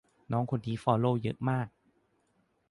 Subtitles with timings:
[0.31, 1.67] น้องคนนี้คนฟอลโลว์เยอะมาก